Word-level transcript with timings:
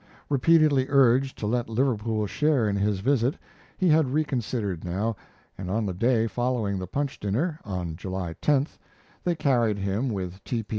Repeatedly 0.29 0.87
urged 0.89 1.37
to 1.37 1.45
let 1.45 1.69
Liverpool 1.69 2.25
share 2.25 2.67
in 2.67 2.75
his 2.75 3.01
visit, 3.01 3.35
he 3.77 3.87
had 3.89 4.09
reconsidered 4.09 4.83
now, 4.83 5.15
and 5.59 5.69
on 5.69 5.85
the 5.85 5.93
day 5.93 6.25
following 6.25 6.79
the 6.79 6.87
Punch 6.87 7.19
dinner, 7.19 7.59
on 7.63 7.95
July 7.95 8.33
10th, 8.41 8.79
they 9.23 9.35
carried 9.35 9.77
him, 9.77 10.09
with 10.09 10.43
T. 10.43 10.63
P. 10.63 10.69